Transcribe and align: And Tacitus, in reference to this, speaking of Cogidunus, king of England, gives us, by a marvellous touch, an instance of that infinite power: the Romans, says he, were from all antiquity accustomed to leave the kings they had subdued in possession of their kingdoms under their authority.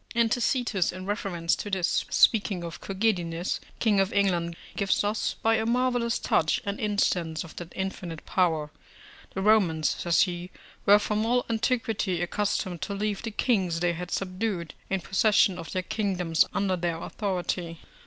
And 0.15 0.31
Tacitus, 0.31 0.91
in 0.91 1.05
reference 1.05 1.55
to 1.57 1.69
this, 1.69 2.05
speaking 2.09 2.63
of 2.63 2.81
Cogidunus, 2.81 3.59
king 3.77 3.99
of 3.99 4.11
England, 4.11 4.55
gives 4.75 5.03
us, 5.03 5.35
by 5.43 5.57
a 5.57 5.65
marvellous 5.67 6.17
touch, 6.17 6.59
an 6.65 6.79
instance 6.79 7.43
of 7.43 7.55
that 7.57 7.71
infinite 7.75 8.25
power: 8.25 8.71
the 9.35 9.43
Romans, 9.43 9.89
says 9.99 10.21
he, 10.21 10.49
were 10.87 10.97
from 10.97 11.23
all 11.23 11.45
antiquity 11.51 12.19
accustomed 12.19 12.81
to 12.81 12.95
leave 12.95 13.21
the 13.21 13.29
kings 13.29 13.79
they 13.79 13.93
had 13.93 14.09
subdued 14.09 14.73
in 14.89 15.01
possession 15.01 15.59
of 15.59 15.71
their 15.71 15.83
kingdoms 15.83 16.45
under 16.51 16.75
their 16.75 16.97
authority. 16.97 17.79